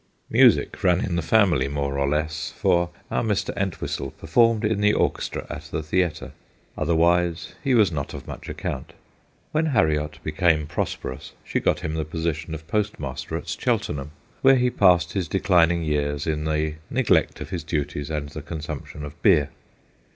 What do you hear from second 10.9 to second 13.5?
perous she got him the position of post master at